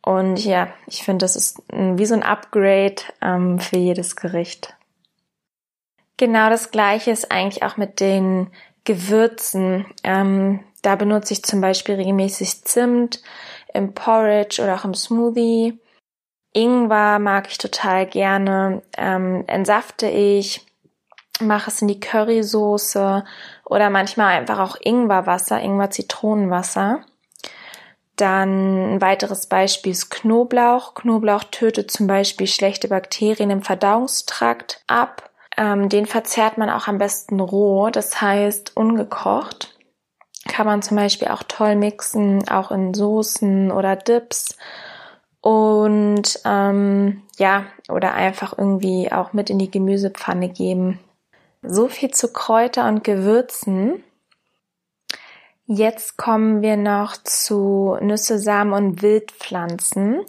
Und 0.02 0.44
ja, 0.44 0.68
ich 0.88 1.04
finde, 1.04 1.24
das 1.24 1.36
ist 1.36 1.62
wie 1.70 2.06
so 2.06 2.14
ein 2.14 2.24
Upgrade 2.24 2.96
ähm, 3.22 3.60
für 3.60 3.78
jedes 3.78 4.16
Gericht. 4.16 4.76
Genau 6.18 6.50
das 6.50 6.72
gleiche 6.72 7.12
ist 7.12 7.32
eigentlich 7.32 7.64
auch 7.64 7.78
mit 7.78 8.00
den 8.00 8.52
Gewürzen. 8.84 9.86
Ähm, 10.04 10.60
da 10.82 10.96
benutze 10.96 11.34
ich 11.34 11.44
zum 11.44 11.62
Beispiel 11.62 11.96
regelmäßig 11.96 12.64
Zimt 12.64 13.22
im 13.74 13.94
Porridge 13.94 14.62
oder 14.62 14.76
auch 14.76 14.86
im 14.86 14.94
Smoothie. 14.94 15.80
Ingwer 16.54 17.20
mag 17.20 17.48
ich 17.50 17.58
total 17.58 18.06
gerne. 18.06 18.84
Ähm, 18.98 19.46
entsafte 19.48 20.08
ich 20.08 20.66
mache 21.42 21.70
es 21.70 21.82
in 21.82 21.88
die 21.88 22.00
Currysoße 22.00 23.24
oder 23.66 23.90
manchmal 23.90 24.38
einfach 24.38 24.60
auch 24.60 24.78
Ingwerwasser, 24.80 25.60
Ingwer-Zitronenwasser. 25.60 27.04
Dann 28.16 28.96
ein 28.96 29.02
weiteres 29.02 29.48
Beispiel 29.48 29.92
ist 29.92 30.12
Knoblauch. 30.12 30.94
Knoblauch 30.94 31.44
tötet 31.46 31.90
zum 31.90 32.06
Beispiel 32.06 32.48
schlechte 32.48 32.88
Bakterien 32.88 33.50
im 33.50 33.64
Verdauungstrakt 33.64 34.84
ab. 34.88 35.32
Ähm, 35.58 35.90
den 35.90 36.06
verzehrt 36.06 36.58
man 36.58 36.70
auch 36.70 36.88
am 36.88 37.00
besten 37.00 37.40
roh, 37.40 37.90
das 37.90 38.22
heißt 38.22 38.78
ungekocht. 38.78 39.76
Kann 40.48 40.68
man 40.68 40.82
zum 40.82 40.98
Beispiel 40.98 41.30
auch 41.30 41.44
toll 41.44 41.76
mixen, 41.76 42.48
auch 42.50 42.72
in 42.72 42.94
Soßen 42.94 43.72
oder 43.72 43.96
Dips. 43.96 44.58
Und 45.42 46.40
ähm, 46.46 47.24
ja, 47.38 47.66
oder 47.90 48.14
einfach 48.14 48.58
irgendwie 48.58 49.12
auch 49.12 49.34
mit 49.34 49.50
in 49.50 49.60
die 49.60 49.72
Gemüsepfanne 49.72 50.50
geben. 50.50 51.00
So 51.64 51.88
viel 51.88 52.12
zu 52.12 52.32
Kräuter 52.32 52.88
und 52.88 53.04
Gewürzen. 53.04 54.04
Jetzt 55.66 56.18
kommen 56.18 56.62
wir 56.62 56.76
noch 56.76 57.16
zu 57.16 57.98
Nüsse, 58.02 58.38
Samen 58.38 58.74
und 58.74 59.02
Wildpflanzen. 59.02 60.26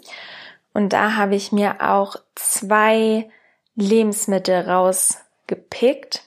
Und 0.73 0.93
da 0.93 1.15
habe 1.15 1.35
ich 1.35 1.51
mir 1.51 1.81
auch 1.81 2.15
zwei 2.35 3.29
Lebensmittel 3.75 4.61
rausgepickt. 4.61 6.23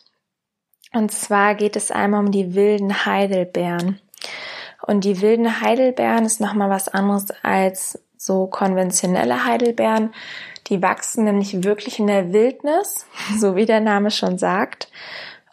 Und 0.92 1.10
zwar 1.10 1.54
geht 1.54 1.76
es 1.76 1.90
einmal 1.90 2.24
um 2.24 2.30
die 2.30 2.54
wilden 2.54 3.06
Heidelbeeren. 3.06 4.00
Und 4.86 5.04
die 5.04 5.22
wilden 5.22 5.62
Heidelbeeren 5.62 6.26
ist 6.26 6.40
nochmal 6.40 6.70
was 6.70 6.88
anderes 6.88 7.30
als 7.42 7.98
so 8.16 8.46
konventionelle 8.46 9.44
Heidelbeeren. 9.44 10.12
Die 10.68 10.82
wachsen 10.82 11.24
nämlich 11.24 11.64
wirklich 11.64 11.98
in 11.98 12.06
der 12.06 12.32
Wildnis, 12.32 13.06
so 13.38 13.56
wie 13.56 13.66
der 13.66 13.80
Name 13.80 14.10
schon 14.10 14.38
sagt, 14.38 14.90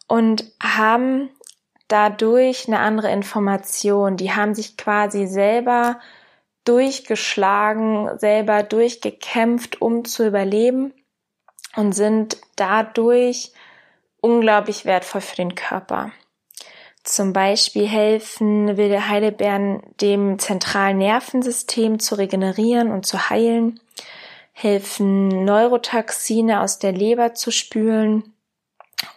und 0.08 0.46
haben 0.62 1.30
dadurch 1.88 2.68
eine 2.68 2.80
andere 2.80 3.12
Information. 3.12 4.18
Die 4.18 4.34
haben 4.34 4.56
sich 4.56 4.78
quasi 4.78 5.28
selber 5.28 6.00
durchgeschlagen, 6.64 8.18
selber 8.18 8.64
durchgekämpft, 8.64 9.82
um 9.82 10.04
zu 10.04 10.26
überleben 10.26 10.94
und 11.76 11.94
sind 11.94 12.38
dadurch 12.56 13.52
unglaublich 14.20 14.86
wertvoll 14.86 15.22
für 15.22 15.36
den 15.36 15.54
Körper. 15.54 16.12
Zum 17.04 17.34
Beispiel 17.34 17.88
helfen 17.88 18.78
wilde 18.78 19.08
Heidelbeeren 19.08 19.84
dem 20.02 20.40
zentralen 20.40 20.98
Nervensystem 20.98 22.00
zu 22.00 22.16
regenerieren 22.16 22.92
und 22.92 23.06
zu 23.06 23.30
heilen, 23.30 23.80
helfen 24.58 25.44
Neurotoxine 25.44 26.62
aus 26.62 26.80
der 26.80 26.94
Leber 26.94 27.34
zu 27.34 27.52
spülen 27.52 28.34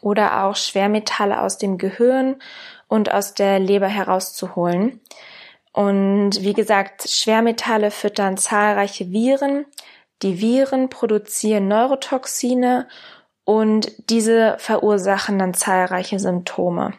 oder 0.01 0.43
auch 0.45 0.57
Schwermetalle 0.57 1.41
aus 1.41 1.59
dem 1.59 1.79
Gehirn 1.79 2.43
und 2.89 3.13
aus 3.13 3.35
der 3.35 3.61
Leber 3.61 3.87
herauszuholen. 3.87 5.01
Und 5.73 6.43
wie 6.43 6.55
gesagt, 6.55 7.09
Schwermetalle 7.09 7.93
füttern 7.93 8.37
zahlreiche 8.37 9.13
Viren. 9.13 9.65
Die 10.23 10.41
Viren 10.41 10.91
produzieren 10.91 11.69
Neurotoxine 11.69 12.89
und 13.45 13.93
diese 14.11 14.57
verursachen 14.59 15.39
dann 15.39 15.55
zahlreiche 15.55 16.19
Symptome. 16.19 16.95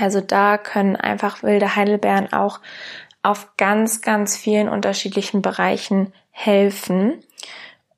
Also 0.00 0.22
da 0.22 0.56
können 0.56 0.96
einfach 0.96 1.42
wilde 1.42 1.76
Heidelbeeren 1.76 2.32
auch 2.32 2.60
auf 3.22 3.58
ganz, 3.58 4.00
ganz 4.00 4.38
vielen 4.38 4.70
unterschiedlichen 4.70 5.42
Bereichen 5.42 6.14
helfen. 6.32 7.22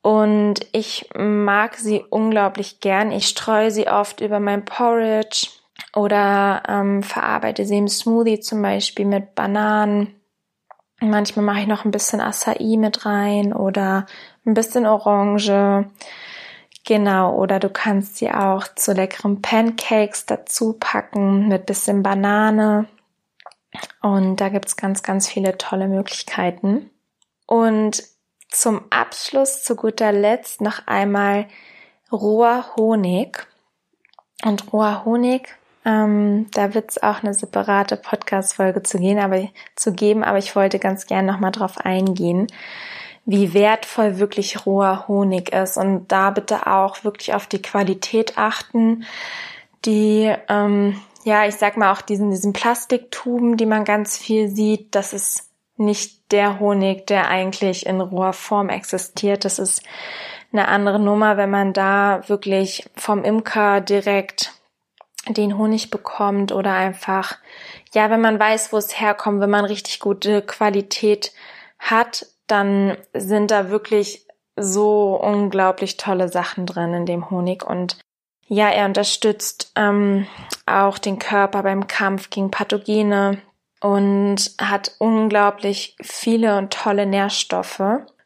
Und 0.01 0.59
ich 0.71 1.09
mag 1.17 1.77
sie 1.77 2.05
unglaublich 2.07 2.79
gern. 2.79 3.11
Ich 3.11 3.27
streue 3.27 3.71
sie 3.71 3.87
oft 3.87 4.21
über 4.21 4.39
mein 4.39 4.63
Porridge 4.63 5.47
oder 5.95 6.61
ähm, 6.67 7.01
verarbeite 7.01 7.65
sie 7.65 7.77
im 7.77 7.87
Smoothie 7.87 8.39
zum 8.39 8.61
Beispiel 8.61 9.05
mit 9.05 9.33
Bananen. 9.33 10.13
Manchmal 10.99 11.43
mache 11.43 11.61
ich 11.61 11.67
noch 11.67 11.85
ein 11.85 11.91
bisschen 11.91 12.21
Acai 12.21 12.75
mit 12.77 13.05
rein 13.05 13.51
oder 13.51 14.05
ein 14.45 14.53
bisschen 14.53 14.85
Orange. 14.85 15.89
Genau, 16.85 17.35
oder 17.35 17.59
du 17.59 17.69
kannst 17.69 18.17
sie 18.17 18.29
auch 18.29 18.67
zu 18.75 18.93
leckeren 18.93 19.41
Pancakes 19.41 20.27
dazu 20.27 20.73
packen 20.79 21.47
mit 21.47 21.65
bisschen 21.65 22.03
Banane. 22.03 22.87
Und 24.03 24.39
da 24.39 24.49
gibt's 24.49 24.77
ganz, 24.77 25.01
ganz 25.01 25.27
viele 25.27 25.57
tolle 25.57 25.87
Möglichkeiten. 25.87 26.91
Und 27.47 28.03
zum 28.49 28.81
Abschluss, 28.89 29.63
zu 29.63 29.75
guter 29.75 30.11
Letzt, 30.11 30.61
noch 30.61 30.87
einmal 30.87 31.47
roher 32.11 32.75
Honig. 32.75 33.47
Und 34.43 34.71
roher 34.73 35.05
Honig, 35.05 35.55
ähm, 35.85 36.47
da 36.51 36.73
wird's 36.73 37.01
auch 37.01 37.23
eine 37.23 37.33
separate 37.33 37.97
Podcast-Folge 37.97 38.83
zu 38.83 38.97
zu 39.75 39.93
geben, 39.93 40.23
aber 40.23 40.37
ich 40.37 40.55
wollte 40.55 40.79
ganz 40.79 41.05
gern 41.07 41.25
nochmal 41.25 41.51
drauf 41.51 41.77
eingehen 41.77 42.47
wie 43.25 43.53
wertvoll 43.53 44.19
wirklich 44.19 44.65
roher 44.65 45.07
Honig 45.07 45.51
ist 45.51 45.77
und 45.77 46.07
da 46.11 46.29
bitte 46.29 46.67
auch 46.67 47.03
wirklich 47.03 47.33
auf 47.33 47.47
die 47.47 47.61
Qualität 47.61 48.37
achten. 48.37 49.03
Die, 49.83 50.31
ähm, 50.47 50.99
ja, 51.23 51.45
ich 51.47 51.55
sag 51.55 51.75
mal 51.75 51.91
auch 51.91 52.01
diesen, 52.01 52.29
diesen 52.29 52.53
Plastiktuben, 52.53 53.57
die 53.57 53.65
man 53.65 53.83
ganz 53.83 54.17
viel 54.17 54.49
sieht, 54.49 54.93
das 54.93 55.11
ist 55.13 55.49
nicht 55.77 56.31
der 56.31 56.59
Honig, 56.59 57.07
der 57.07 57.27
eigentlich 57.27 57.85
in 57.85 58.01
roher 58.01 58.33
Form 58.33 58.69
existiert. 58.69 59.45
Das 59.45 59.59
ist 59.59 59.83
eine 60.51 60.67
andere 60.67 60.99
Nummer, 60.99 61.37
wenn 61.37 61.49
man 61.49 61.73
da 61.73 62.21
wirklich 62.27 62.89
vom 62.95 63.23
Imker 63.23 63.81
direkt 63.81 64.53
den 65.27 65.57
Honig 65.57 65.89
bekommt 65.89 66.51
oder 66.51 66.73
einfach, 66.73 67.37
ja, 67.93 68.09
wenn 68.09 68.21
man 68.21 68.39
weiß, 68.39 68.71
wo 68.71 68.77
es 68.77 68.99
herkommt, 68.99 69.41
wenn 69.41 69.49
man 69.49 69.65
richtig 69.65 69.99
gute 69.99 70.41
Qualität 70.41 71.33
hat, 71.79 72.27
dann 72.47 72.95
sind 73.13 73.51
da 73.51 73.69
wirklich 73.69 74.27
so 74.55 75.19
unglaublich 75.19 75.97
tolle 75.97 76.29
Sachen 76.29 76.65
drin 76.65 76.93
in 76.93 77.05
dem 77.05 77.29
Honig 77.29 77.65
und 77.65 77.97
ja, 78.47 78.69
er 78.69 78.85
unterstützt 78.85 79.71
ähm, 79.75 80.27
auch 80.67 80.99
den 80.99 81.17
Körper 81.17 81.63
beim 81.63 81.87
Kampf 81.87 82.29
gegen 82.29 82.51
Pathogene 82.51 83.41
und 83.81 84.51
hat 84.59 84.95
unglaublich 84.99 85.95
viele 86.01 86.57
und 86.57 86.73
tolle 86.73 87.05
Nährstoffe. 87.05 87.83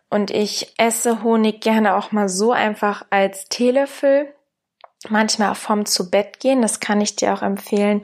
Und 0.10 0.32
ich 0.32 0.74
esse 0.78 1.24
Honig 1.24 1.62
gerne 1.62 1.96
auch 1.96 2.12
mal 2.12 2.30
so 2.30 2.52
einfach 2.52 3.06
als 3.10 3.48
Teelöffel. 3.50 4.34
Manchmal 5.10 5.52
auch 5.52 5.58
vom 5.58 5.86
zu 5.86 6.10
Bett 6.10 6.40
gehen. 6.40 6.62
Das 6.62 6.80
kann 6.80 7.02
ich 7.02 7.16
dir 7.16 7.34
auch 7.34 7.42
empfehlen, 7.42 8.04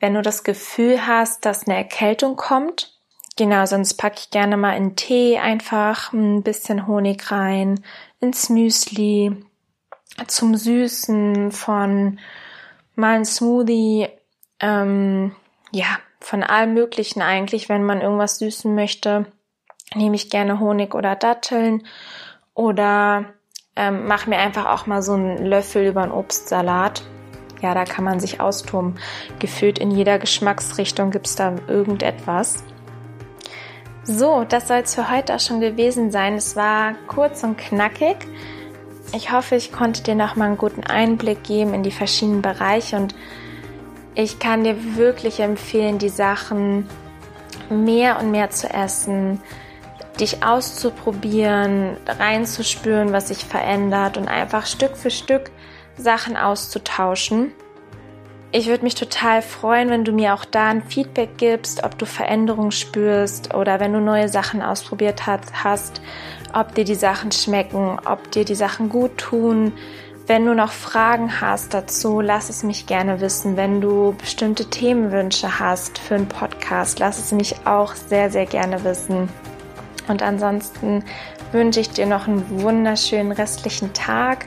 wenn 0.00 0.14
du 0.14 0.22
das 0.22 0.44
Gefühl 0.44 1.06
hast, 1.06 1.44
dass 1.44 1.66
eine 1.66 1.76
Erkältung 1.76 2.36
kommt 2.36 2.92
Genau, 3.36 3.64
sonst 3.64 3.94
packe 3.94 4.16
ich 4.18 4.30
gerne 4.30 4.56
mal 4.56 4.76
in 4.76 4.94
Tee 4.94 5.38
einfach 5.38 6.12
ein 6.12 6.42
bisschen 6.42 6.86
Honig 6.86 7.30
rein, 7.30 7.82
ins 8.20 8.50
Müsli, 8.50 9.44
zum 10.26 10.54
Süßen 10.54 11.50
von 11.50 12.18
mal 12.94 13.16
ein 13.16 13.24
Smoothie, 13.24 14.08
ähm, 14.60 15.34
ja, 15.70 15.98
von 16.22 16.42
allem 16.42 16.74
Möglichen 16.74 17.20
eigentlich, 17.20 17.68
wenn 17.68 17.82
man 17.82 18.00
irgendwas 18.00 18.38
süßen 18.38 18.74
möchte, 18.74 19.26
nehme 19.94 20.16
ich 20.16 20.30
gerne 20.30 20.60
Honig 20.60 20.94
oder 20.94 21.16
Datteln 21.16 21.82
oder 22.54 23.26
ähm, 23.76 24.06
mache 24.06 24.30
mir 24.30 24.38
einfach 24.38 24.66
auch 24.66 24.86
mal 24.86 25.02
so 25.02 25.14
einen 25.14 25.44
Löffel 25.44 25.86
über 25.86 26.02
einen 26.02 26.12
Obstsalat. 26.12 27.02
Ja, 27.60 27.74
da 27.74 27.84
kann 27.84 28.04
man 28.04 28.20
sich 28.20 28.40
austoben. 28.40 28.96
Gefühlt 29.38 29.78
in 29.78 29.90
jeder 29.90 30.18
Geschmacksrichtung 30.18 31.10
gibt's 31.10 31.36
da 31.36 31.54
irgendetwas. 31.68 32.64
So, 34.04 34.44
das 34.44 34.66
soll 34.66 34.78
es 34.78 34.94
für 34.94 35.10
heute 35.10 35.34
auch 35.36 35.40
schon 35.40 35.60
gewesen 35.60 36.10
sein. 36.10 36.34
Es 36.34 36.56
war 36.56 36.94
kurz 37.06 37.44
und 37.44 37.56
knackig. 37.56 38.16
Ich 39.14 39.30
hoffe, 39.30 39.54
ich 39.54 39.72
konnte 39.72 40.02
dir 40.02 40.16
noch 40.16 40.34
mal 40.34 40.46
einen 40.46 40.58
guten 40.58 40.82
Einblick 40.82 41.44
geben 41.44 41.72
in 41.72 41.82
die 41.82 41.92
verschiedenen 41.92 42.42
Bereiche 42.42 42.96
und 42.96 43.14
ich 44.14 44.38
kann 44.38 44.64
dir 44.64 44.96
wirklich 44.96 45.40
empfehlen, 45.40 45.98
die 45.98 46.08
Sachen 46.08 46.88
mehr 47.70 48.18
und 48.20 48.30
mehr 48.30 48.50
zu 48.50 48.68
essen, 48.68 49.40
dich 50.20 50.44
auszuprobieren, 50.44 51.96
reinzuspüren, 52.06 53.12
was 53.12 53.28
sich 53.28 53.44
verändert 53.44 54.16
und 54.16 54.28
einfach 54.28 54.66
Stück 54.66 54.96
für 54.96 55.10
Stück 55.10 55.50
Sachen 55.96 56.36
auszutauschen. 56.36 57.52
Ich 58.54 58.66
würde 58.66 58.84
mich 58.84 58.94
total 58.94 59.40
freuen, 59.40 59.88
wenn 59.88 60.04
du 60.04 60.12
mir 60.12 60.34
auch 60.34 60.44
da 60.44 60.68
ein 60.68 60.82
Feedback 60.82 61.38
gibst, 61.38 61.84
ob 61.84 61.98
du 61.98 62.04
Veränderungen 62.04 62.70
spürst 62.70 63.54
oder 63.54 63.80
wenn 63.80 63.94
du 63.94 64.00
neue 64.00 64.28
Sachen 64.28 64.60
ausprobiert 64.60 65.22
hast, 65.26 66.02
ob 66.52 66.74
dir 66.74 66.84
die 66.84 66.94
Sachen 66.94 67.32
schmecken, 67.32 67.98
ob 68.04 68.30
dir 68.30 68.44
die 68.44 68.54
Sachen 68.54 68.90
gut 68.90 69.16
tun. 69.16 69.72
Wenn 70.26 70.46
du 70.46 70.54
noch 70.54 70.72
Fragen 70.72 71.40
hast 71.40 71.74
dazu, 71.74 72.20
lass 72.20 72.48
es 72.48 72.62
mich 72.62 72.86
gerne 72.86 73.20
wissen. 73.20 73.56
Wenn 73.56 73.80
du 73.80 74.14
bestimmte 74.18 74.70
Themenwünsche 74.70 75.58
hast 75.58 75.98
für 75.98 76.14
einen 76.14 76.28
Podcast, 76.28 76.98
lass 76.98 77.18
es 77.18 77.32
mich 77.32 77.66
auch 77.66 77.94
sehr, 77.94 78.30
sehr 78.30 78.46
gerne 78.46 78.84
wissen. 78.84 79.28
Und 80.08 80.22
ansonsten 80.22 81.04
wünsche 81.50 81.80
ich 81.80 81.90
dir 81.90 82.06
noch 82.06 82.28
einen 82.28 82.62
wunderschönen 82.62 83.32
restlichen 83.32 83.92
Tag. 83.92 84.46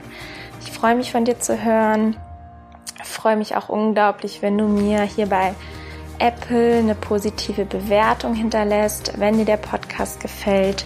Ich 0.64 0.72
freue 0.72 0.96
mich 0.96 1.12
von 1.12 1.24
dir 1.24 1.38
zu 1.38 1.62
hören 1.62 2.16
freue 3.26 3.36
mich 3.36 3.56
auch 3.56 3.68
unglaublich, 3.68 4.40
wenn 4.40 4.56
du 4.56 4.68
mir 4.68 5.02
hier 5.02 5.26
bei 5.26 5.52
Apple 6.20 6.78
eine 6.78 6.94
positive 6.94 7.64
Bewertung 7.64 8.34
hinterlässt, 8.34 9.18
wenn 9.18 9.36
dir 9.36 9.44
der 9.44 9.56
Podcast 9.56 10.20
gefällt. 10.20 10.84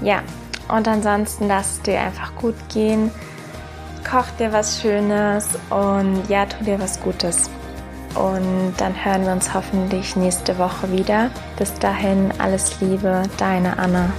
Ja, 0.00 0.22
und 0.68 0.88
ansonsten 0.88 1.48
lass 1.48 1.72
es 1.72 1.82
dir 1.82 2.00
einfach 2.00 2.34
gut 2.36 2.54
gehen. 2.72 3.10
Koch 4.10 4.26
dir 4.40 4.52
was 4.52 4.80
Schönes 4.80 5.46
und 5.70 6.28
ja, 6.28 6.44
tu 6.44 6.64
dir 6.64 6.80
was 6.80 7.00
Gutes. 7.00 7.48
Und 8.16 8.74
dann 8.78 9.04
hören 9.04 9.24
wir 9.24 9.30
uns 9.30 9.54
hoffentlich 9.54 10.16
nächste 10.16 10.58
Woche 10.58 10.90
wieder. 10.90 11.30
Bis 11.56 11.72
dahin 11.74 12.32
alles 12.38 12.80
Liebe, 12.80 13.22
deine 13.38 13.78
Anna. 13.78 14.12